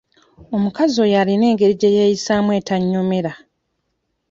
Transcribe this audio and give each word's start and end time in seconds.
Omukazi 0.55 0.95
oyo 1.05 1.15
alina 1.21 1.45
engeri 1.51 1.73
gye 1.81 1.89
yeeyisaamu 1.95 2.49
etannyumira. 2.59 3.31